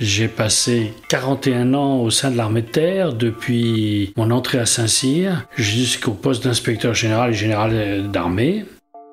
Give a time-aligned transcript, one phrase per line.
[0.00, 5.46] J'ai passé 41 ans au sein de l'armée de terre, depuis mon entrée à Saint-Cyr
[5.56, 8.64] jusqu'au poste d'inspecteur général et général d'armée.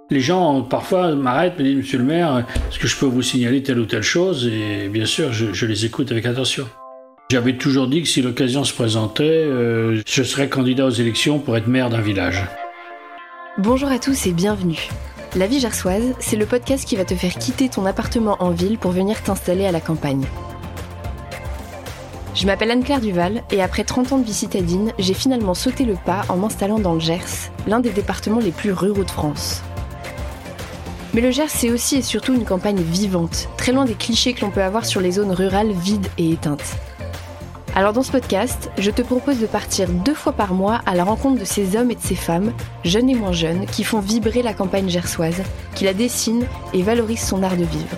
[0.10, 3.62] Les gens parfois m'arrêtent, me disent Monsieur le maire, est-ce que je peux vous signaler
[3.63, 4.47] telle ou telle chose?
[4.47, 6.65] Et bien sûr, je, les écoute avec attention.
[7.29, 11.58] J'avais toujours dit que si l'occasion se présentait, euh, je serais candidat aux élections pour
[11.58, 12.46] être maire d'un village.
[13.58, 14.88] Bonjour à tous et bienvenue.
[15.35, 18.77] La vie gersoise, c'est le podcast qui va te faire quitter ton appartement en ville
[18.77, 20.25] pour venir t'installer à la campagne.
[22.37, 25.95] Je m'appelle Anne-Claire Duval et après 30 ans de vie citadine, j'ai finalement sauté le
[25.95, 29.63] pas en m'installant dans le Gers, l'un des départements les plus ruraux de France.
[31.15, 34.41] Mais le Gers, c'est aussi et surtout une campagne vivante, très loin des clichés que
[34.41, 36.75] l'on peut avoir sur les zones rurales vides et éteintes.
[37.73, 41.05] Alors dans ce podcast, je te propose de partir deux fois par mois à la
[41.05, 42.53] rencontre de ces hommes et de ces femmes,
[42.85, 45.41] jeunes et moins jeunes, qui font vibrer la campagne gersoise,
[45.73, 47.97] qui la dessinent et valorisent son art de vivre.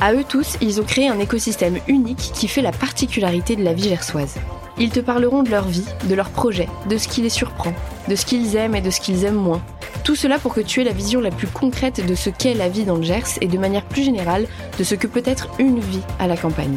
[0.00, 3.72] À eux tous, ils ont créé un écosystème unique qui fait la particularité de la
[3.72, 4.36] vie gersoise.
[4.78, 7.72] Ils te parleront de leur vie, de leurs projets, de ce qui les surprend,
[8.06, 9.60] de ce qu'ils aiment et de ce qu'ils aiment moins.
[10.04, 12.68] Tout cela pour que tu aies la vision la plus concrète de ce qu'est la
[12.68, 14.46] vie dans le Gers et de manière plus générale
[14.78, 16.76] de ce que peut être une vie à la campagne.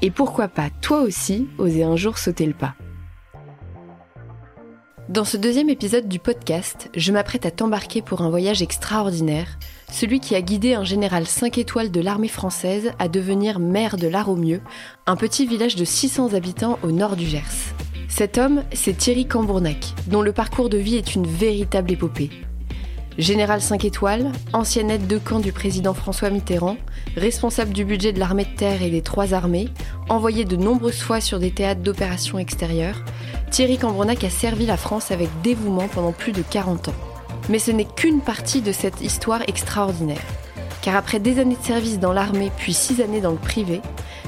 [0.00, 2.74] Et pourquoi pas, toi aussi, oser un jour sauter le pas.
[5.08, 9.58] Dans ce deuxième épisode du podcast, je m'apprête à t'embarquer pour un voyage extraordinaire,
[9.90, 14.08] celui qui a guidé un général 5 étoiles de l'armée française à devenir maire de
[14.08, 14.62] Laromieux,
[15.06, 17.74] un petit village de 600 habitants au nord du Gers.
[18.08, 22.30] Cet homme, c'est Thierry Cambournac, dont le parcours de vie est une véritable épopée.
[23.18, 26.76] Général 5 étoiles, ancien aide de camp du président François Mitterrand,
[27.16, 29.68] responsable du budget de l'armée de terre et des trois armées,
[30.08, 33.02] envoyé de nombreuses fois sur des théâtres d'opérations extérieures,
[33.50, 37.09] Thierry Cambronac a servi la France avec dévouement pendant plus de 40 ans.
[37.50, 40.22] Mais ce n'est qu'une partie de cette histoire extraordinaire.
[40.80, 43.82] Car après des années de service dans l'armée puis six années dans le privé,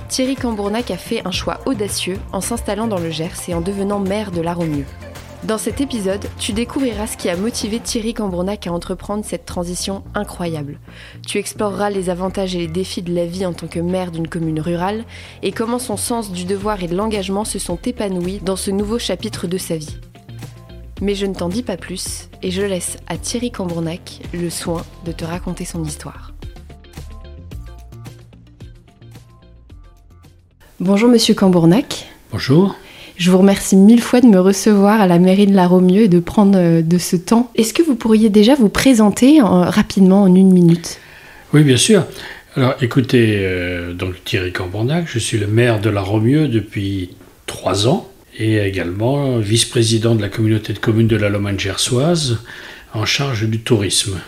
[0.08, 4.00] Thierry Cambournac a fait un choix audacieux en s'installant dans le Gers et en devenant
[4.00, 4.84] maire de Laromieux.
[5.44, 10.04] Dans cet épisode, tu découvriras ce qui a motivé Thierry Cambronac à entreprendre cette transition
[10.14, 10.78] incroyable.
[11.26, 14.28] Tu exploreras les avantages et les défis de la vie en tant que maire d'une
[14.28, 15.04] commune rurale
[15.42, 19.00] et comment son sens du devoir et de l'engagement se sont épanouis dans ce nouveau
[19.00, 19.96] chapitre de sa vie.
[21.02, 24.84] Mais je ne t'en dis pas plus et je laisse à Thierry Cambronac le soin
[25.04, 26.32] de te raconter son histoire.
[30.78, 32.06] Bonjour Monsieur Cambournac.
[32.30, 32.76] Bonjour.
[33.16, 36.08] Je vous remercie mille fois de me recevoir à la mairie de La Romieux et
[36.08, 37.50] de prendre euh, de ce temps.
[37.56, 41.00] Est-ce que vous pourriez déjà vous présenter rapidement en une minute?
[41.52, 42.06] Oui, bien sûr.
[42.54, 47.10] Alors écoutez, euh, donc Thierry Cambornac, je suis le maire de La Romieux depuis
[47.46, 52.38] trois ans et également vice-président de la communauté de communes de la Lomagne gersoise
[52.94, 54.20] en charge du tourisme.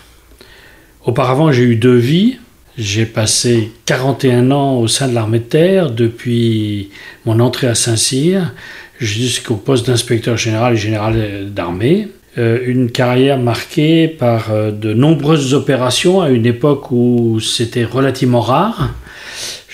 [1.05, 2.39] Auparavant, j'ai eu deux vies.
[2.77, 6.91] J'ai passé 41 ans au sein de l'armée de terre depuis
[7.25, 8.53] mon entrée à Saint-Cyr
[8.99, 12.09] jusqu'au poste d'inspecteur général et général d'armée.
[12.37, 18.41] Euh, une carrière marquée par euh, de nombreuses opérations à une époque où c'était relativement
[18.41, 18.91] rare.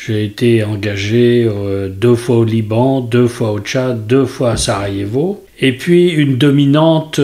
[0.06, 4.56] J'ai été engagé euh, deux fois au Liban, deux fois au Tchad, deux fois à
[4.56, 5.44] Sarajevo.
[5.58, 7.20] Et puis une dominante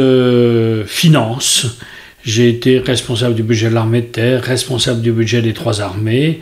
[0.87, 1.79] finance
[2.27, 6.41] j'ai été responsable du budget de l'armée de terre, responsable du budget des trois armées,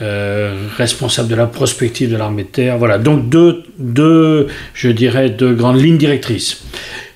[0.00, 2.78] euh, responsable de la prospective de l'armée de terre.
[2.78, 6.64] Voilà, donc deux, deux, je dirais, deux grandes lignes directrices.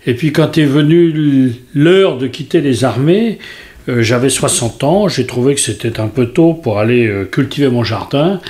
[0.06, 3.38] Et puis quand est venue l'heure de quitter les armées,
[3.88, 7.68] euh, j'avais 60 ans, j'ai trouvé que c'était un peu tôt pour aller euh, cultiver
[7.68, 8.40] mon jardin.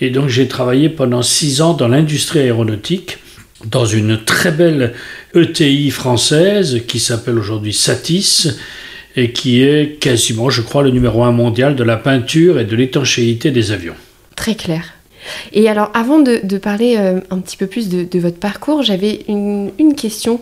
[0.00, 3.18] Et donc j'ai travaillé pendant six ans dans l'industrie aéronautique,
[3.64, 4.92] dans une très belle
[5.34, 8.58] ETI française qui s'appelle aujourd'hui Satis
[9.16, 12.76] et qui est quasiment, je crois, le numéro un mondial de la peinture et de
[12.76, 13.94] l'étanchéité des avions.
[14.36, 14.95] Très clair.
[15.52, 19.70] Et alors, avant de, parler euh, un petit peu plus de, votre parcours, j'avais une,
[19.96, 20.40] question.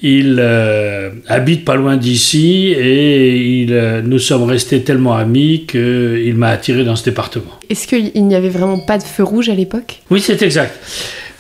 [0.04, 6.34] Il euh, habite pas loin d'ici et il, euh, nous sommes restés tellement amis qu'il
[6.36, 7.52] m'a attiré dans ce département.
[7.70, 10.02] Est-ce qu'il n'y avait vraiment pas de feu rouge à l'époque?
[10.10, 10.76] Oui, c'est exact.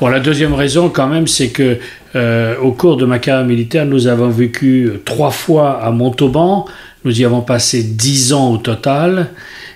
[0.01, 1.77] Bon, la deuxième raison, quand même, c'est que
[2.15, 6.65] euh, au cours de ma carrière militaire, nous avons vécu trois fois à Montauban.
[7.05, 9.29] Nous y avons passé dix ans au total.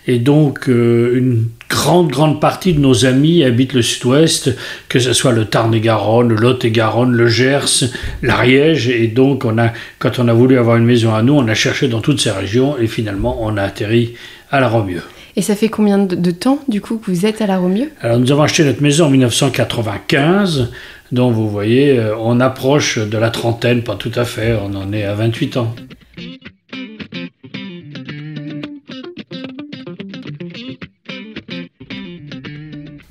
[0.07, 4.50] Et donc, euh, une grande, grande partie de nos amis habitent le sud-ouest,
[4.89, 7.83] que ce soit le Tarn-et-Garonne, le Lot-et-Garonne, le Gers,
[8.24, 8.89] l'Ariège.
[8.89, 11.54] Et donc, on a, quand on a voulu avoir une maison à nous, on a
[11.54, 14.16] cherché dans toutes ces régions et finalement, on a atterri
[14.50, 15.04] à la Romieux.
[15.38, 17.92] Et ça fait combien de, temps, du coup, que vous êtes à la Romieux?
[18.02, 20.72] Alors, nous avons acheté notre maison en 1995.
[21.12, 24.94] Donc, vous voyez, euh, on approche de la trentaine, pas tout à fait, on en
[24.94, 25.76] est à 28 ans.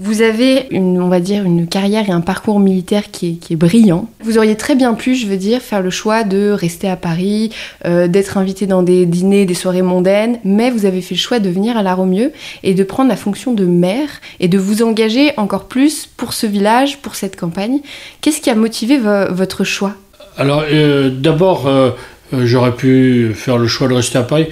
[0.00, 4.08] Vous avez, une, on va dire, une carrière et un parcours militaire qui est, brillant.
[4.24, 7.50] Vous auriez très bien pu, je veux dire, faire le choix de rester à Paris,
[7.84, 11.38] euh, d'être invité dans des dîners, des soirées mondaines, mais vous avez fait le choix
[11.38, 12.32] de venir à La Romieux
[12.64, 14.08] et de prendre la fonction de maire
[14.40, 17.78] et de vous engager encore plus pour ce village, pour cette campagne.
[18.20, 19.94] Qu'est-ce qui a motivé votre choix?
[20.36, 21.90] Alors, euh, d'abord, euh,
[22.32, 24.48] j'aurais pu faire le choix de rester à Paris.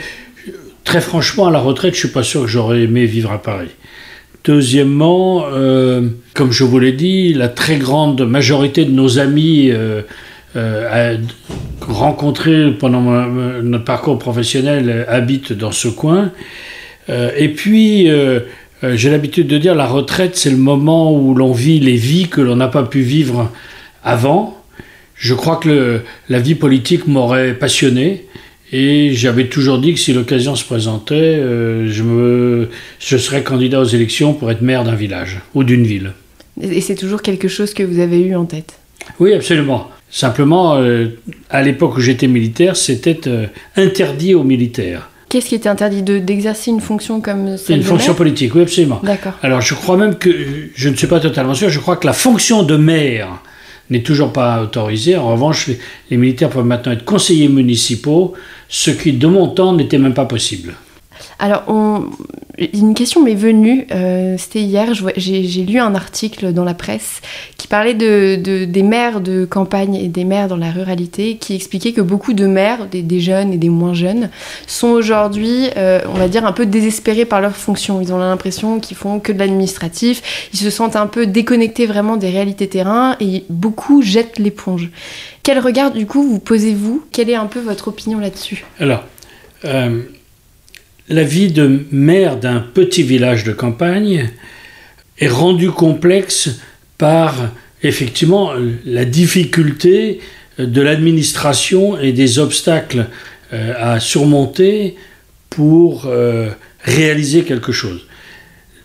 [0.84, 3.70] Très franchement, à la retraite, je suis pas sûr que j'aurais aimé vivre à Paris.
[4.44, 10.02] Deuxièmement, euh, comme je vous l'ai dit, la très grande majorité de nos amis euh,
[10.56, 11.16] euh,
[11.80, 13.02] rencontrés pendant
[13.62, 16.32] notre parcours professionnel habitent dans ce coin.
[17.08, 18.08] et puis,
[18.82, 22.40] j'ai l'habitude de dire, la retraite, c'est le moment où l'on vit les vies que
[22.40, 23.50] l'on n'a pas pu vivre
[24.04, 24.62] avant.
[25.16, 28.26] Je crois que la vie politique m'aurait passionné.
[28.72, 33.80] Et j'avais toujours dit que si l'occasion se présentait, euh, je, me, je serais candidat
[33.80, 36.12] aux élections pour être maire d'un village ou d'une ville.
[36.60, 38.78] Et c'est toujours quelque chose que vous avez eu en tête?
[39.20, 39.88] Oui, absolument.
[40.10, 41.08] Simplement, euh,
[41.50, 43.46] à l'époque où j'étais militaire, c'était euh,
[43.76, 45.10] interdit aux militaires.
[45.28, 49.00] Qu'est-ce qui était interdit d'exercer une fonction comme celle Une fonction politique, oui, absolument.
[49.02, 49.32] D'accord.
[49.42, 50.30] Alors, je crois même que,
[50.74, 53.42] je ne suis pas totalement sûr, je crois que la fonction de maire
[53.92, 55.16] n'est toujours pas autorisée.
[55.16, 55.70] En revanche,
[56.10, 58.34] les militaires peuvent maintenant être conseillers municipaux,
[58.68, 60.74] ce qui, de mon temps, n'était même pas possible.
[61.38, 61.64] Alors,
[62.58, 67.22] une question m'est venue, euh, c'était hier, j'ai lu un article dans la presse
[67.56, 71.93] qui parlait de, des maires de campagne et des maires dans la ruralité, qui expliquait
[71.93, 74.28] que beaucoup de maires, des, jeunes et des moins jeunes,
[74.66, 78.02] sont aujourd'hui, euh, on va dire, un peu désespérés par leur fonction.
[78.02, 82.19] Ils ont l'impression qu'ils font que de l'administratif, ils se sentent un peu déconnectés vraiment
[82.19, 84.90] des réalités terrain et beaucoup jettent l'éponge.
[85.43, 87.02] Quel regard, du coup, vous posez-vous?
[87.12, 88.64] Quelle est un peu votre opinion là-dessus?
[88.78, 89.05] Alors,
[89.64, 90.02] euh,
[91.12, 94.30] la vie de maire d'un petit village de campagne
[95.18, 96.60] est rendue complexe
[96.98, 97.50] par
[97.82, 98.52] effectivement
[98.84, 100.20] la difficulté
[100.58, 103.06] de l'administration et des obstacles
[103.52, 104.96] euh, à surmonter
[105.50, 106.50] pour euh,
[106.82, 108.06] réaliser quelque chose.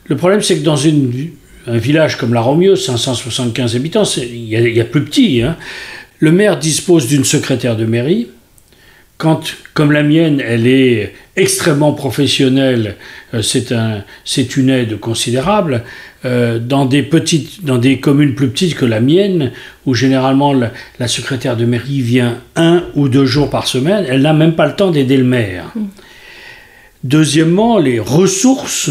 [0.05, 4.85] Le problème, c'est que dans un village comme la Romieux, 575 habitants, il y, a
[4.85, 5.57] plus petit, hein,
[6.19, 8.27] le maire dispose d'une secrétaire de mairie,
[9.17, 9.41] quand,
[9.73, 12.95] comme la mienne, elle est extrêmement professionnelle,
[13.33, 14.03] euh, c'est un,
[14.55, 15.83] une aide considérable.
[16.25, 19.51] Euh, dans, des petites, dans des communes plus petites que la mienne,
[19.85, 24.33] où généralement la, secrétaire de mairie vient un ou deux jours par semaine, elle n'a
[24.33, 25.71] même pas le temps d'aider le maire.
[25.75, 25.85] Mm.
[27.03, 28.89] Deuxièmement, les ressources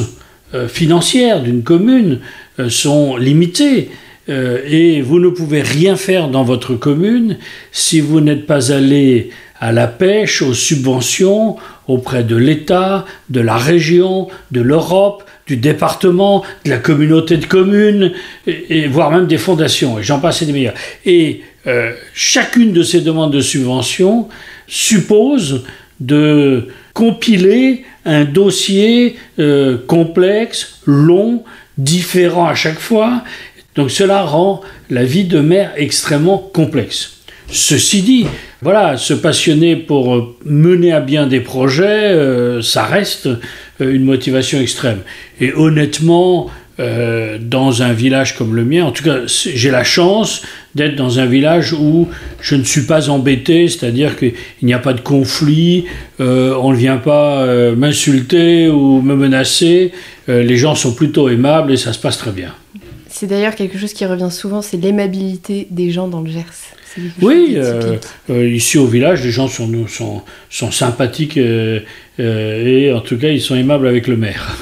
[0.54, 2.20] euh, financières d'une commune
[2.68, 3.90] sont limitées.
[4.28, 7.36] et vous ne pouvez rien faire dans votre commune
[7.70, 11.56] si vous n'êtes pas allé à la pêche, aux subventions
[11.88, 18.12] auprès de l'État, de la région, de l'Europe, du département, de la communauté de communes,
[18.46, 20.74] et, voire même des fondations, et j'en passe et des meilleurs.
[21.04, 24.28] Et euh, chacune de ces demandes de subvention
[24.66, 25.64] suppose
[26.00, 31.44] de compiler un dossier euh, complexe, long,
[31.78, 33.22] différent à chaque fois.
[33.74, 34.60] Donc cela rend
[34.90, 37.15] la vie de maire extrêmement complexe.
[37.50, 38.26] Ceci dit,
[38.62, 43.38] voilà, se passionner pour euh, mener à bien des projets, euh, ça reste euh,
[43.80, 45.00] une motivation extrême.
[45.40, 50.42] Et honnêtement, dans un village comme le mien, en tout cas, j'ai la chance
[50.74, 52.06] d'être dans un village où
[52.42, 55.86] je ne suis pas embêté, c'est-à-dire qu'il n'y a pas de conflit,
[56.18, 59.92] on ne vient pas m'insulter ou me menacer,
[60.28, 62.52] les gens sont plutôt aimables et ça se passe très bien.
[63.08, 66.76] C'est d'ailleurs quelque chose qui revient souvent, c'est l'aimabilité des gens dans le Gers.
[67.22, 67.96] Oui, euh,
[68.30, 71.80] euh, ici au village, les gens sont, sont, sont sympathiques euh,
[72.18, 74.56] et en tout cas, ils sont aimables avec le maire.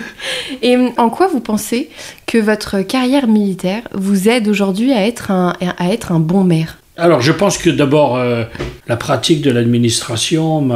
[0.62, 1.90] et en quoi vous pensez
[2.26, 6.78] que votre carrière militaire vous aide aujourd'hui à, être un, à être un bon maire?
[6.96, 8.44] Alors, je pense que d'abord, euh,
[8.86, 10.68] la pratique de l'administration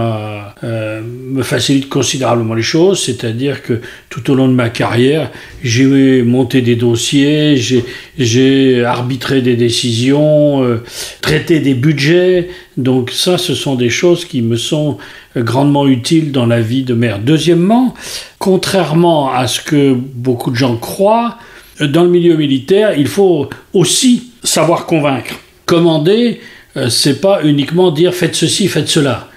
[0.64, 5.30] euh, me facilite considérablement les choses, c'est-à-dire que tout au long de ma carrière,
[5.62, 7.84] j'ai monté des dossiers, j'ai,
[8.18, 10.82] j'ai arbitré des décisions, euh,
[11.20, 14.98] traité des budgets, donc ça, ce sont des choses qui me sont
[15.36, 17.20] grandement utiles dans la vie de maire.
[17.20, 17.94] Deuxièmement,
[18.40, 21.38] contrairement à ce que beaucoup de gens croient,
[21.80, 25.36] dans le milieu militaire, il faut aussi savoir convaincre
[25.68, 26.40] commander,
[26.76, 29.28] euh, c'est pas uniquement dire faites ceci, faites cela.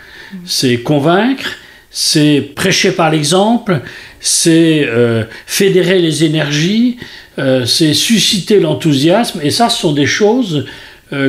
[0.45, 1.51] C'est convaincre,
[1.91, 3.81] c'est prêcher par l'exemple,
[4.21, 6.97] c'est euh, fédérer les énergies,
[7.37, 9.41] euh, c'est susciter l'enthousiasme.
[9.43, 10.65] Et ça, ce sont des choses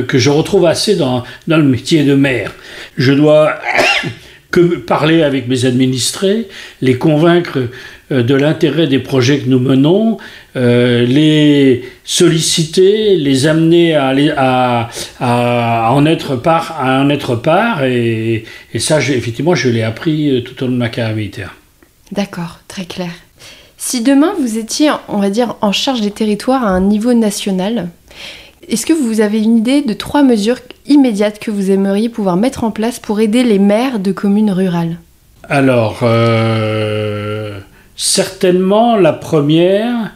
[0.07, 2.53] que je retrouve assez dans, dans le métier de maire.
[2.95, 3.59] Je dois
[4.53, 6.47] que parler avec mes administrés,
[6.81, 7.69] les convaincre
[8.11, 10.19] euh, de l'intérêt des projets que nous menons,
[10.55, 18.45] euh, les solliciter, les amener à, en être part, à en être part, et,
[18.77, 21.55] ça, effectivement, je l'ai appris euh, tout au long de ma carrière militaire.
[22.11, 23.11] D'accord, très clair.
[23.77, 27.89] Si demain vous étiez, on va dire, en charge des territoires à un niveau national,
[28.67, 32.63] est-ce que vous avez une idée de trois mesures immédiates que vous aimeriez pouvoir mettre
[32.63, 34.97] en place pour aider les maires de communes rurales?
[35.49, 36.03] Alors,
[37.95, 40.11] Certainement, la première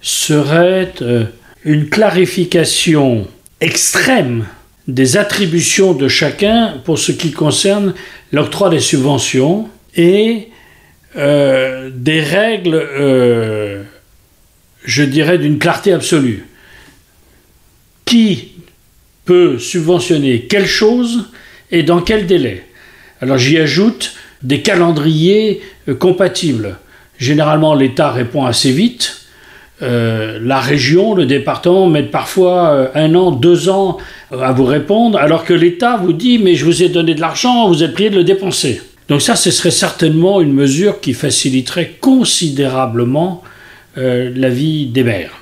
[0.00, 1.24] serait euh,
[1.64, 3.28] une clarification
[3.60, 4.46] extrême
[4.86, 7.94] des attributions de chacun pour ce qui concerne
[8.32, 10.48] l'octroi des subventions et
[11.16, 13.82] euh, des règles, euh,
[14.84, 16.47] je dirais, d'une clarté absolue.
[18.08, 18.52] Qui
[19.26, 21.26] peut subventionner quelle chose
[21.70, 22.64] et dans quel délai
[23.20, 25.60] Alors j'y ajoute des calendriers
[25.98, 26.78] compatibles.
[27.18, 29.26] Généralement, l'État répond assez vite.
[29.82, 33.98] Euh, la région, le département mettent parfois euh, un an, deux ans
[34.32, 37.68] à vous répondre, alors que l'État vous dit mais je vous ai donné de l'argent,
[37.68, 38.80] vous êtes prié de le dépenser.
[39.10, 43.42] Donc ça, ce serait certainement une mesure qui faciliterait considérablement
[43.98, 45.38] euh, la vie des maires.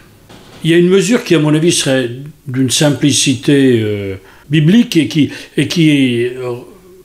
[0.66, 2.10] Il y a une mesure qui, à mon avis, serait
[2.48, 3.80] d'une simplicité
[4.50, 6.26] biblique et qui, et qui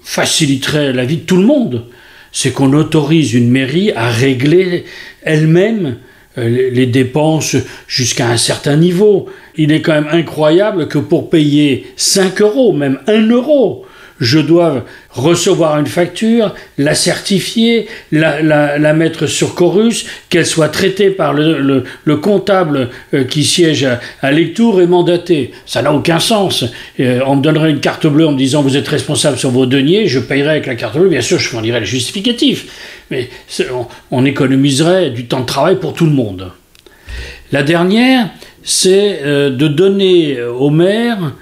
[0.01, 1.85] faciliterait la vie de tout le monde
[2.31, 4.85] c'est qu'on autorise une mairie à régler
[5.23, 5.97] elle-même
[6.37, 9.27] euh, les dépenses jusqu'à un certain niveau.
[9.55, 13.85] Il est quand même incroyable que pour payer 5 euros, même 1 euro,
[14.21, 21.33] je dois recevoir une facture, la certifier, la, mettre sur Chorus, qu'elle soit traitée par
[21.33, 21.83] le,
[22.21, 25.51] comptable euh, qui siège à, à Lectour et mandaté.
[25.65, 26.65] Ça n'a aucun sens.
[26.99, 29.65] Euh, on me donnerait une carte bleue en me disant vous êtes responsable sur vos
[29.65, 32.67] deniers, je payerai avec la carte bleue, bien sûr je fournirai le justificatif,
[33.09, 33.27] mais
[34.11, 36.51] on, économiserait du temps de travail pour tout le monde.
[37.51, 38.29] La dernière,
[38.63, 41.33] c'est euh, de donner aux maires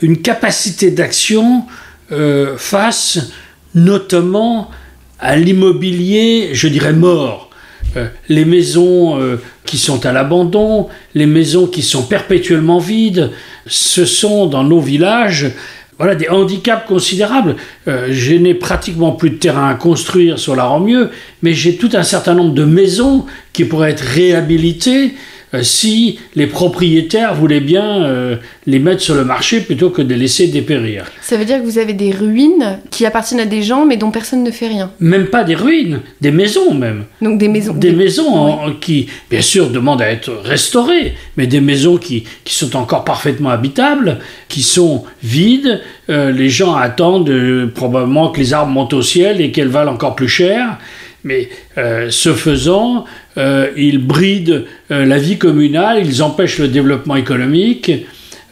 [0.00, 1.66] une capacité d'action
[2.12, 3.32] euh, face
[3.74, 4.70] notamment
[5.18, 7.50] à l'immobilier, je dirais mort.
[7.96, 13.32] Euh, les maisons euh, qui sont à l'abandon, les maisons qui sont perpétuellement vides,
[13.66, 15.50] ce sont dans nos villages
[15.98, 17.56] voilà, des handicaps considérables.
[17.86, 21.08] je n'ai pratiquement plus de terrain à construire sur la Romieux,
[21.40, 25.14] mais j'ai tout un certain nombre de maisons qui pourraient être réhabilitées
[25.62, 28.36] si les propriétaires voulaient bien euh,
[28.66, 31.04] les mettre sur le marché plutôt que de les laisser dépérir.
[31.22, 34.10] Ça veut dire que vous avez des ruines qui appartiennent à des gens mais dont
[34.10, 37.04] personne ne fait rien Même pas des ruines, des maisons même.
[37.22, 37.74] Donc des maisons.
[37.74, 42.76] Des, maisons qui, bien sûr, demandent à être restaurées, mais des maisons qui, qui sont
[42.76, 45.80] encore parfaitement habitables, qui sont vides.
[46.10, 50.16] Euh, les gens attendent probablement que les arbres montent au ciel et qu'elles valent encore
[50.16, 50.78] plus cher.
[51.26, 53.04] Mais ce faisant,
[53.38, 57.92] euh, ils brident euh, la vie communale, ils empêchent le développement économique.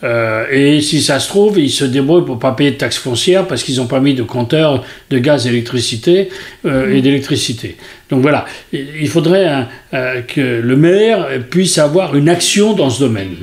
[0.03, 3.47] Euh, et si ça se trouve, ils se débrouillent pour pas payer de taxes foncières
[3.47, 6.29] parce qu'ils n'ont pas mis de compteur de gaz d'électricité
[6.67, 7.77] et d'électricité.
[8.11, 13.37] Donc voilà, il faudrait que le maire puisse avoir une action dans ce domaine.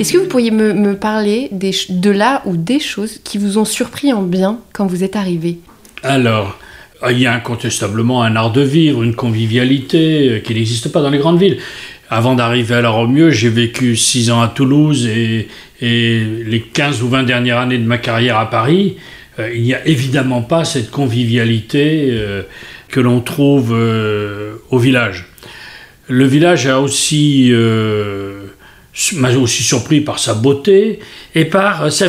[0.00, 4.14] Est-ce que vous pourriez me, parler de là ou des choses qui vous ont surpris
[4.14, 5.58] en bien quand vous êtes arrivé?
[6.02, 6.58] Alors,
[7.10, 11.10] il y a incontestablement un art de vivre, une convivialité euh, qui n'existe pas dans
[11.10, 11.58] les grandes villes.
[12.08, 15.48] Avant d'arriver à la Romieux, j'ai vécu six ans à Toulouse et,
[15.82, 18.96] les 15 ou 20 dernières années de ma carrière à Paris.
[19.38, 22.44] Euh, il n'y a évidemment pas cette convivialité euh,
[22.88, 23.72] que l'on trouve
[24.70, 25.26] au village.
[26.08, 27.52] Le village a aussi
[29.14, 30.98] m'a aussi surpris par sa beauté
[31.34, 32.06] et par euh, sa,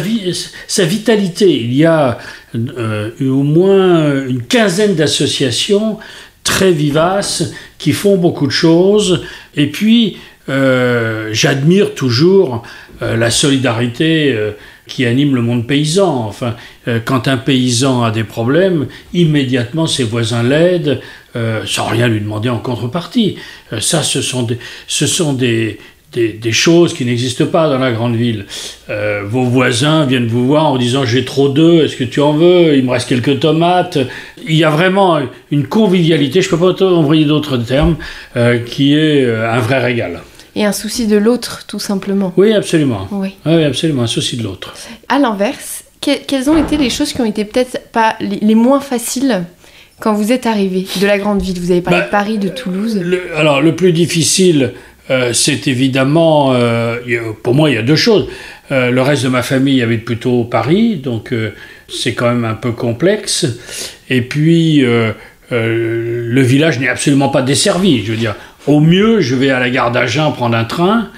[0.68, 1.62] sa vitalité.
[1.62, 2.18] Il y a
[2.56, 6.00] euh, au moins une quinzaine d'associations
[6.44, 9.24] très vivaces, qui font beaucoup de choses.
[9.56, 10.18] Et puis,
[10.50, 12.64] euh, j'admire toujours
[13.02, 14.52] euh, la solidarité euh,
[14.88, 16.26] qui anime le monde paysan.
[16.28, 16.56] Enfin,
[17.06, 21.00] quand un paysan a des problèmes, immédiatement ses voisins l'aident,
[21.66, 23.38] sans rien lui demander en contrepartie.
[23.80, 24.58] ça, ce sont des,
[24.88, 25.80] ce sont des,
[26.12, 28.46] des, choses qui n'existent pas dans la grande ville.
[28.89, 32.34] Euh, vos voisins viennent vous voir en disant j'ai trop d'œufs, est-ce que tu en
[32.34, 32.75] veux?
[32.75, 33.98] Il me reste quelques tomates.
[34.46, 35.20] Il y a vraiment
[35.51, 37.96] une convivialité, je ne peux pas envoyer d'autres termes,
[38.36, 40.22] euh, qui est euh, un vrai régal.
[40.56, 42.34] Et un souci de l'autre, tout simplement.
[42.36, 43.08] Oui, absolument.
[43.12, 44.74] Oui, absolument, un souci de l'autre.
[45.08, 49.46] À l'inverse, quelles ont été les choses qui ont été peut-être pas les, moins faciles
[50.01, 51.58] quand vous êtes arrivé de la grande ville?
[51.58, 53.01] Vous avez parlé bah, de Paris, de Toulouse.
[53.38, 54.74] alors, le plus difficile,
[55.10, 56.98] euh, c'est évidemment, euh,
[57.43, 58.27] pour moi, il y a deux choses.
[58.72, 61.34] Euh, le reste de ma famille habite plutôt Paris, donc
[61.89, 63.46] c'est quand même un peu complexe.
[64.10, 64.84] Et puis,
[65.51, 68.03] le village n'est absolument pas desservi.
[68.05, 68.36] Je veux dire,
[68.67, 71.10] au mieux, je vais à la gare d'Agen prendre un train.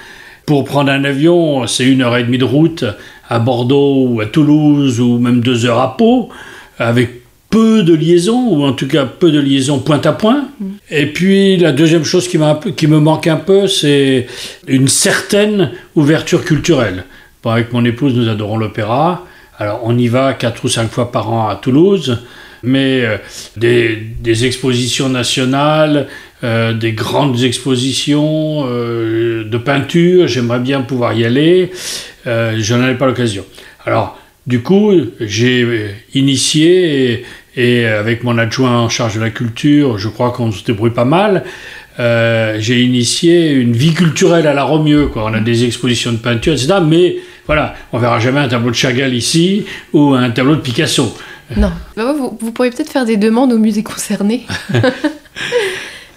[0.46, 2.84] Pour prendre un avion, c'est une heure et demie de route
[3.30, 6.30] à Bordeaux ou à Toulouse ou même deux heures à Pau,
[6.78, 7.23] avec
[7.54, 10.48] peu de liaisons, ou en tout cas peu de liaisons point à point.
[10.60, 10.66] Mm.
[10.90, 12.40] Et puis la deuxième chose qui,
[12.76, 14.26] qui me manque un peu, c'est
[14.68, 17.06] une certaine ouverture culturelle.
[17.46, 19.28] avec mon épouse, nous adorons l'opéra.
[19.60, 22.24] Alors on y va quatre ou cinq fois par an à Toulouse,
[22.64, 23.18] mais euh,
[23.56, 26.08] des, expositions nationales,
[26.44, 31.70] euh, des grandes expositions euh, de peinture, j'aimerais bien pouvoir y aller.
[32.26, 33.46] je n'en ai pas l'occasion.
[33.86, 34.18] Alors,
[34.48, 37.24] du coup, j'ai initié
[37.56, 41.06] et avec mon adjoint en charge de la culture, je crois qu'on se débrouille pas
[41.06, 41.44] mal.
[42.00, 45.08] Euh, j'ai initié une vie culturelle à la Romieux.
[45.08, 45.26] Quoi.
[45.26, 46.76] On a des expositions de peinture, etc.
[46.86, 51.16] Mais voilà, on verra jamais un tableau de Chagall ici ou un tableau de Picasso.
[51.56, 51.72] Non.
[51.96, 54.48] Bah vous, vous pourriez peut-être faire des demandes aux musées concernés.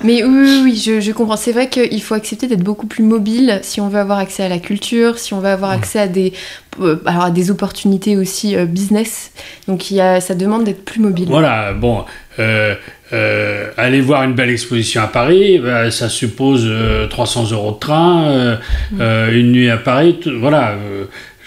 [0.05, 1.37] Mais oui, oui, je, comprends.
[1.37, 4.49] C'est vrai qu'il faut accepter d'être beaucoup plus mobile si on veut avoir accès à
[4.49, 6.33] la culture, si on veut avoir accès à des,
[6.81, 9.33] euh, alors à des opportunités aussi euh, business.
[9.69, 11.27] Donc il y a, ça demande d'être plus mobile.
[11.29, 12.05] Voilà, bon,
[12.39, 12.75] euh,
[13.77, 16.71] aller voir une belle exposition à Paris, bah, ça suppose
[17.09, 18.59] 300 euros de train,
[18.93, 19.01] mm.
[19.33, 20.77] une nuit à Paris, voilà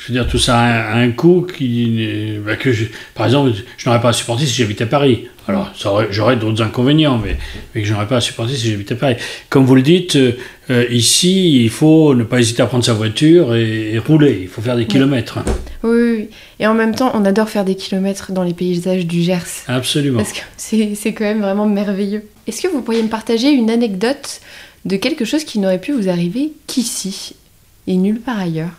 [0.09, 2.71] je veux dire, tout ça a un, coût qui, bah, que
[3.13, 5.27] par exemple, je n'aurais pas à supporter si j'habitais Paris.
[5.47, 5.71] Alors,
[6.09, 7.37] j'aurais d'autres inconvénients, mais,
[7.73, 9.17] mais que je n'aurais pas à supporter si j'habitais Paris.
[9.49, 13.53] Comme vous le dites, euh, ici, il faut ne pas hésiter à prendre sa voiture
[13.55, 14.39] et, rouler.
[14.41, 15.39] Il faut faire des kilomètres.
[15.83, 19.21] Oui, oui, et en même temps, on adore faire des kilomètres dans les paysages du
[19.21, 19.63] Gers.
[19.67, 20.17] Absolument.
[20.17, 22.23] Parce que c'est quand même vraiment merveilleux.
[22.47, 24.41] Est-ce que vous pourriez me partager une anecdote
[24.85, 27.35] de quelque chose qui n'aurait pu vous arriver qu'ici
[27.85, 28.71] et nulle part ailleurs?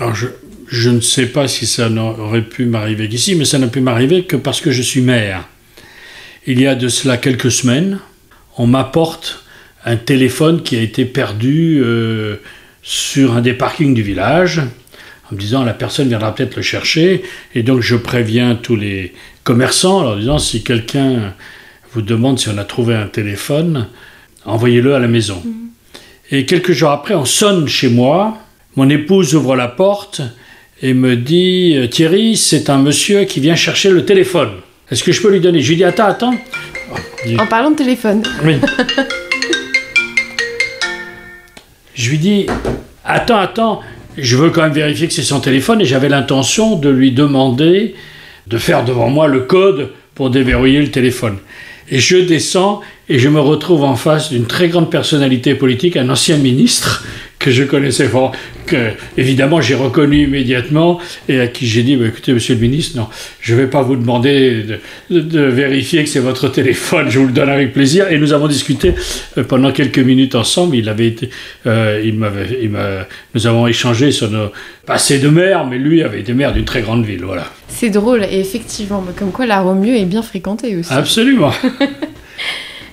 [0.00, 0.26] Alors je,
[0.68, 4.24] je, ne sais pas si ça n'aurait pu m'arriver qu'ici, mais ça n'a pu m'arriver
[4.24, 5.48] que parce que je suis maire.
[6.46, 8.00] Il y a de cela quelques semaines,
[8.58, 9.44] on m'apporte
[9.84, 12.36] un téléphone qui a été perdu euh,
[12.82, 14.60] sur un des parkings du village,
[15.30, 17.22] en me disant la personne viendra peut-être le chercher,
[17.54, 21.34] et donc je préviens tous les commerçants en leur disant si quelqu'un
[21.92, 23.88] vous demande si on a trouvé un téléphone,
[24.44, 25.40] envoyez-le à la maison.
[25.44, 25.64] Mmh.
[26.30, 28.43] Et quelques jours après, on sonne chez moi,
[28.76, 30.22] mon épouse ouvre la porte
[30.82, 34.50] et me dit euh, Thierry, c'est un monsieur qui vient chercher le téléphone.
[34.90, 35.60] Est-ce que je peux lui donner?
[35.60, 36.34] Je lui dis Attends, attends.
[37.38, 38.22] En parlant de téléphone.
[38.44, 38.54] Oui.
[41.94, 42.46] je lui dis
[43.04, 43.80] Attends, attends,
[44.18, 47.94] je veux quand même vérifier que c'est son téléphone et j'avais l'intention de lui demander
[48.46, 51.38] de faire devant moi le code pour déverrouiller le téléphone.
[51.90, 56.08] Et je descends et je me retrouve en face d'une très grande personnalité politique, un
[56.08, 57.04] ancien ministre
[57.44, 58.32] que je connaissais fort,
[58.64, 62.96] que évidemment j'ai reconnu immédiatement et à qui j'ai dit bah, écoutez, monsieur le ministre,
[62.96, 63.06] non,
[63.42, 64.64] je ne vais pas vous demander
[65.10, 68.10] de, vérifier que c'est votre téléphone, je vous le donne avec plaisir.
[68.10, 68.94] Et nous avons discuté
[69.36, 70.76] euh, pendant quelques minutes ensemble.
[70.76, 71.28] Il avait été,
[71.66, 72.72] euh, il m'avait, il
[73.34, 74.50] nous avons échangé sur nos
[74.86, 77.44] passés de maire, mais lui avait été maire d'une très grande ville, voilà.
[77.68, 80.92] C'est drôle, et effectivement, comme quoi la Romieux est bien fréquentée aussi.
[80.92, 81.52] Absolument.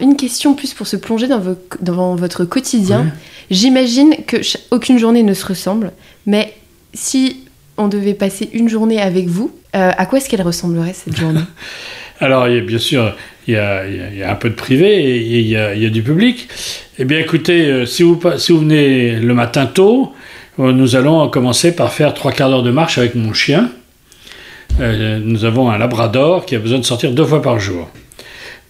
[0.02, 1.42] Une question plus pour se plonger dans,
[1.82, 3.14] dans votre quotidien.
[3.52, 4.38] J'imagine que
[4.72, 5.92] aucune journée ne se ressemble,
[6.26, 6.54] mais
[6.94, 7.44] si
[7.78, 11.42] on devait passer une journée avec vous, euh, à quoi est-ce qu'elle ressemblerait cette journée?
[12.20, 13.16] Alors, il y a, bien sûr,
[13.48, 13.84] il y, a,
[14.30, 16.48] un peu de privé et il y a, du public.
[17.00, 20.14] Eh bien, écoutez, euh, si, vous, si vous venez le matin tôt,
[20.60, 23.72] euh, nous allons commencer par faire trois quarts d'heure de marche avec mon chien.
[24.80, 27.90] nous avons un labrador qui a besoin de sortir deux fois par jour.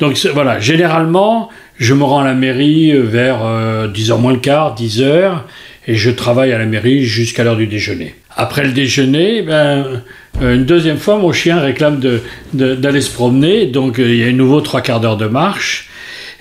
[0.01, 4.39] Donc voilà, généralement, je me rends à la mairie euh, vers 10h euh, moins le
[4.39, 5.41] quart, 10h,
[5.87, 8.15] et je travaille à la mairie jusqu'à l'heure du déjeuner.
[8.35, 10.01] Après le déjeuner, ben,
[10.41, 12.01] euh, une deuxième fois, mon chien réclame
[12.51, 15.87] d'aller se promener, donc il y a un nouveau trois quarts d'heure de marche.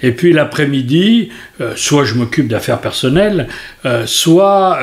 [0.03, 1.29] Et puis l'après-midi,
[1.77, 3.49] soit je m'occupe d'affaires personnelles,
[4.07, 4.79] soit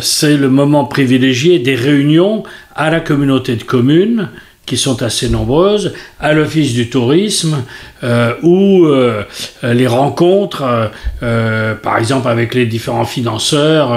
[0.00, 2.44] c'est le moment privilégié des réunions
[2.74, 4.30] à la communauté de communes
[4.70, 7.64] qui sont assez nombreuses, à l'Office du tourisme,
[8.04, 9.24] euh, ou euh,
[9.64, 10.92] les rencontres,
[11.24, 13.90] euh, par exemple avec les différents financeurs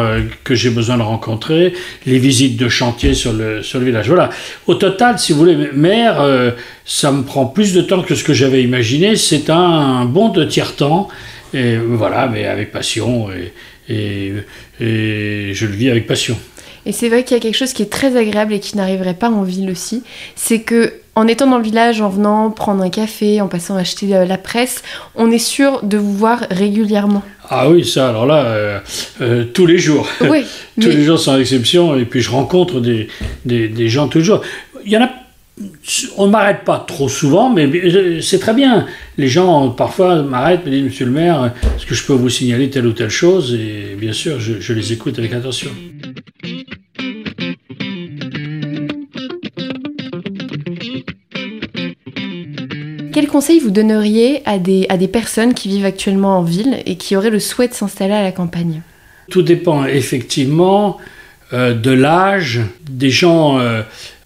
[0.43, 1.73] que j'ai besoin de rencontrer,
[2.07, 4.07] les visites de chantier sur le, sur le village.
[4.07, 4.31] Voilà.
[4.65, 6.25] Au total, si vous voulez, maire,
[6.86, 9.15] ça me prend plus de temps que ce que j'avais imaginé.
[9.15, 11.07] C'est un, bon de tiers-temps,
[11.53, 13.27] et voilà, mais avec passion,
[13.88, 14.33] et,
[14.79, 16.36] et je le vis avec passion.
[16.86, 19.13] Et c'est vrai qu'il y a quelque chose qui est très agréable et qui n'arriverait
[19.13, 20.04] pas en ville aussi,
[20.36, 24.15] c'est que en étant dans le village, en venant prendre un café, en passant acheter
[24.15, 24.82] euh, la presse,
[25.15, 27.24] on est sûr de vous voir régulièrement.
[27.50, 28.80] Ah oui, ça, alors là, euh,
[29.22, 30.08] euh, tous les jours.
[30.22, 30.43] Oui,
[30.82, 33.10] tous les jours sans exception, et puis je rencontre des,
[33.46, 34.41] des, des gens tous les jours.
[34.86, 35.10] Il y en a
[36.17, 38.88] on ne m'arrête pas trop souvent, mais c'est très bien.
[39.19, 42.72] Les gens parfois m'arrêtent, me disent Monsieur le maire, est-ce que je peux vous signaler
[42.72, 43.54] telle ou telle chose?
[43.54, 45.69] Et bien sûr, je, je les écoute avec attention.
[53.13, 56.95] Quel conseil vous donneriez à des, à des personnes qui vivent actuellement en ville et
[56.95, 58.82] qui auraient le souhait de s'installer à la campagne?
[59.30, 60.97] Tout dépend effectivement
[61.54, 63.84] euh, de l'âge des gens euh,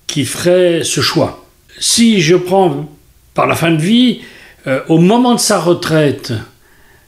[0.08, 1.46] qui feraient ce choix.
[1.80, 2.90] Si je prends
[3.34, 4.22] par la fin de vie,
[4.68, 6.32] euh, au moment de sa retraite,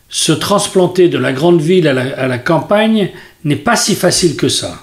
[0.09, 3.09] se transplanter de la grande ville à la, à la campagne
[3.45, 4.79] n'est pas si facile que ça.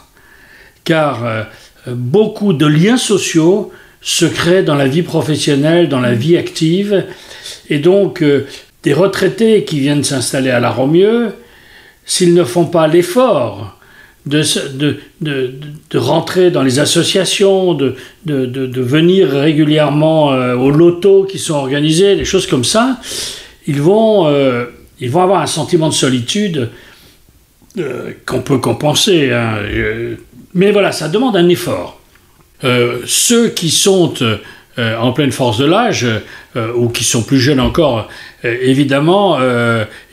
[0.85, 1.47] Car
[1.89, 3.73] beaucoup de liens sociaux
[4.07, 7.05] se crée dans la vie professionnelle, dans la vie active.
[7.69, 8.47] Et donc, euh,
[8.85, 11.33] des retraités qui viennent s'installer à la Romieux,
[12.05, 13.77] s'ils ne font pas l'effort
[14.25, 14.42] de,
[14.79, 15.55] de, de,
[15.90, 22.25] de, rentrer dans les associations, de, venir régulièrement euh, aux lotos qui sont organisés, des
[22.25, 23.01] choses comme ça,
[23.66, 24.66] ils vont, euh,
[25.01, 26.71] ils vont avoir un sentiment de solitude
[28.25, 29.33] qu'on peut compenser.
[29.33, 29.59] Hein.
[30.55, 32.01] Mais voilà, ça demande un effort.
[32.64, 36.07] Euh, ceux qui sont euh, en pleine force de l'âge,
[36.57, 38.09] euh, ou qui sont plus jeunes encore,
[38.45, 39.38] évidemment,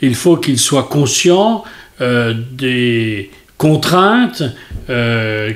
[0.02, 1.62] il faut qu'ils soient conscients
[2.00, 4.42] des contraintes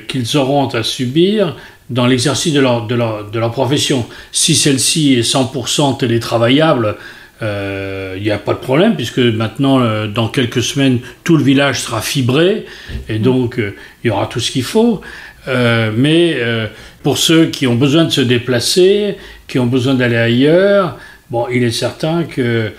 [0.07, 1.57] qu'ils auront à subir
[1.89, 4.05] dans l'exercice de leur, de, leur, de leur, profession.
[4.31, 6.95] Si celle-ci est 100% télétravaillable,
[7.41, 11.99] il n'y a pas de problème, puisque maintenant, dans quelques semaines, tout le village sera
[11.99, 12.65] fibré,
[13.09, 15.01] et donc il y aura tout ce qu'il faut.
[15.49, 16.67] Euh, mais euh,
[17.03, 20.97] pour ceux qui ont besoin de se déplacer, qui ont besoin d'aller ailleurs,
[21.29, 22.71] bon, il est certain que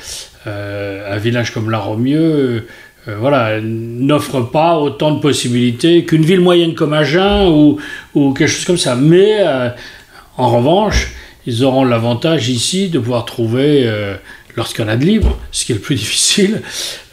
[0.47, 2.67] euh, un village comme La Romieux,
[3.19, 7.79] voilà, n'offre pas autant de possibilités qu'une ville moyenne comme Agen ou,
[8.15, 8.95] ou quelque chose comme ça.
[8.95, 9.39] Mais
[10.37, 11.09] en revanche,
[11.47, 13.91] ils auront l'avantage ici de pouvoir trouver
[14.55, 16.63] lorsqu'on a de libre, ce qui est le plus difficile,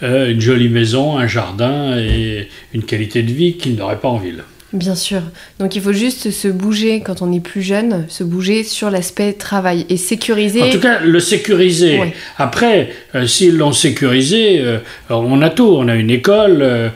[0.01, 4.43] une jolie maison, un jardin et une qualité de vie qu'ils n'auraient pas en ville.
[4.73, 5.21] Bien sûr.
[5.59, 9.31] Donc il faut juste se bouger quand on est plus jeune, se bouger sur l'aspect
[9.31, 10.61] travail et sécuriser.
[10.61, 12.13] En tout cas, le sécuriser.
[12.37, 15.73] Après, euh, s'ils l'ont sécurisé, euh, on a tout.
[15.77, 16.89] On a une école, euh,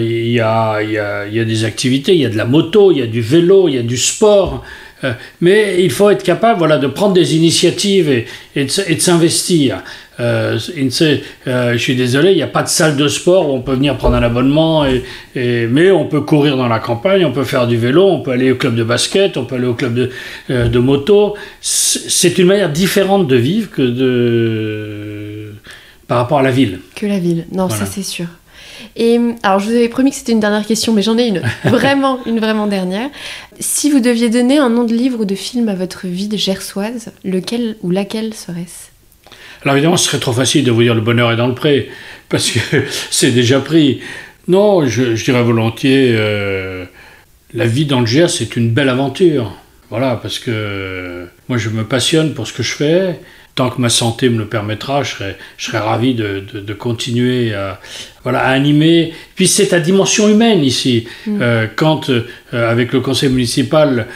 [0.00, 2.90] il y, a, y, a, y, a, des activités, il y a de la moto,
[2.90, 4.64] il y a du vélo, il y a du sport.
[5.40, 9.82] mais il faut être capable voilà, de prendre des initiatives et, et de s'investir.
[10.22, 10.58] Euh,
[11.46, 13.74] euh, je suis désolé, il n'y a pas de salle de sport où on peut
[13.74, 15.02] venir prendre un abonnement, et,
[15.34, 18.52] mais on peut courir dans la campagne, on peut faire du vélo, on peut aller
[18.52, 20.10] au club de basket, on peut aller au club de,
[20.50, 21.34] euh, de moto.
[21.60, 25.52] C'est une manière différente de vivre que de
[26.06, 26.80] par rapport à la ville.
[26.94, 28.26] Que la ville, non, ça c'est sûr.
[28.96, 31.40] Et alors, je vous avais promis que c'était une dernière question, mais j'en ai une,
[31.64, 33.08] vraiment, une vraiment dernière.
[33.60, 36.36] Si vous deviez donner un nom de livre ou de film à votre vie de
[36.36, 38.91] gersoise, lequel ou laquelle serait-ce?
[39.64, 41.88] Alors évidemment, ce serait trop facile de vous dire le bonheur est dans le pré,
[42.28, 42.58] parce que
[43.10, 44.00] c'est déjà pris.
[44.48, 46.84] Non, je, dirais volontiers, euh,
[47.54, 49.52] la vie dans le Gers, c'est une belle aventure.
[49.88, 53.20] Voilà, parce que moi, je me passionne pour ce que je fais.
[53.54, 57.52] Tant que ma santé me le permettra, je serai, je serai ravi de, de, continuer
[57.52, 57.78] à,
[58.22, 59.12] voilà, à animer.
[59.34, 61.06] Puis c'est ta dimension humaine ici.
[61.26, 61.38] Mm.
[61.42, 64.06] Euh, quand, euh, avec le conseil municipal,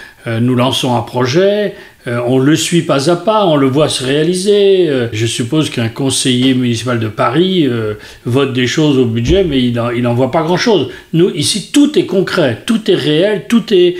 [0.40, 4.04] nous lançons un projet, euh, on le suit pas à pas, on le voit se
[4.04, 4.88] réaliser.
[4.88, 9.60] Euh, je suppose qu'un conseiller municipal de Paris euh, vote des choses au budget, mais
[9.62, 10.90] il n'en voit pas grand-chose.
[11.12, 13.96] Nous, ici, tout est concret, tout est réel, tout est,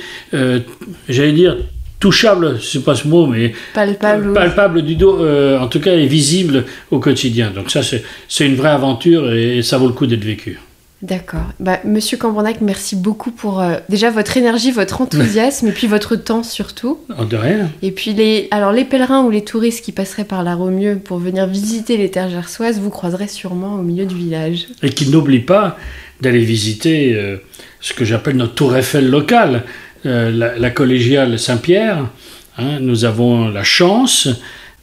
[1.09, 1.57] j'allais dire,
[1.99, 5.19] touchable, c'est pas ce mot, mais palpable, palpable du dos,
[5.59, 7.51] en tout cas, est visible au quotidien.
[7.51, 10.59] Donc ça, c'est une vraie aventure et, ça vaut le coup d'être vécu.
[11.03, 11.53] D'accord.
[11.61, 16.17] Bah, Monsieur Cambronnac, merci beaucoup pour euh, déjà votre énergie, votre enthousiasme et puis votre
[16.17, 16.99] temps surtout.
[17.19, 17.71] Oh, de rien.
[17.83, 21.19] Et puis les, alors les pèlerins ou les touristes qui passeraient par la Romieux pour
[21.19, 24.69] venir visiter les terres gersoises, vous croiserez sûrement au milieu du village.
[24.83, 25.77] Et qui n'oublie pas
[26.23, 27.37] d'aller visiter euh,
[27.81, 29.65] ce que j'appelle notre tour Eiffel locale,
[30.07, 32.09] euh, la, la, collégiale Saint-Pierre.
[32.57, 34.29] Hein, nous avons la chance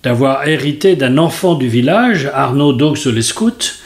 [0.04, 2.30] d'avoir hérité d'un enfant du village,
[3.21, 3.82] Scouts, euh,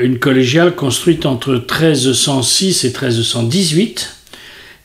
[0.00, 4.16] une collégiale construite entre 1306 et 1318,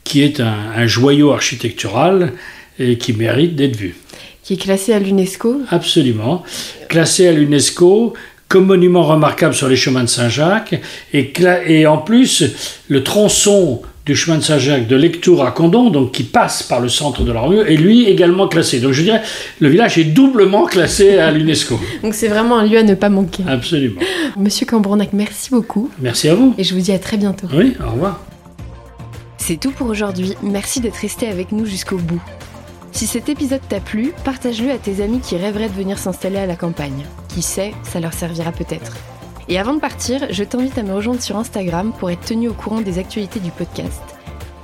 [0.03, 2.33] qui est un, un joyau architectural
[2.79, 3.95] et qui mérite d'être vu.
[4.43, 6.43] Qui est classé à l'UNESCO Absolument.
[6.87, 8.13] Classé à l'UNESCO
[8.47, 10.79] comme monument remarquable sur les chemins de Saint-Jacques.
[11.13, 11.33] Et,
[11.67, 12.43] et, en plus,
[12.87, 16.89] le tronçon du chemin de Saint-Jacques de Lectour à Condon, donc qui passe par le
[16.89, 18.79] centre de la rue, est lui également classé.
[18.79, 19.21] Donc je dirais,
[19.59, 21.79] le village est doublement classé à l'UNESCO.
[22.03, 23.43] donc c'est vraiment un lieu à ne pas manquer.
[23.47, 23.99] Absolument.
[24.37, 25.89] Monsieur Cambronnac, merci beaucoup.
[25.99, 26.53] Merci à vous.
[26.57, 27.47] Et je vous dis à très bientôt.
[27.53, 28.21] Oui, au revoir.
[29.37, 30.33] C'est tout pour aujourd'hui.
[30.43, 32.21] Merci d'être resté avec nous jusqu'au bout.
[32.91, 36.45] Si cet épisode t'a plu, partage-le à tes amis qui rêveraient de venir s'installer à
[36.45, 37.05] la campagne.
[37.27, 38.93] Qui sait, ça leur servira peut-être.
[39.47, 42.53] Et avant de partir, je t'invite à me rejoindre sur Instagram pour être tenu au
[42.53, 44.01] courant des actualités du podcast.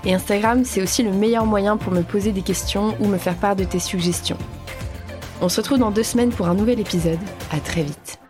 [0.05, 3.35] Et Instagram, c'est aussi le meilleur moyen pour me poser des questions ou me faire
[3.35, 4.37] part de tes suggestions.
[5.41, 7.19] On se retrouve dans deux semaines pour un nouvel épisode.
[7.51, 8.20] À très vite.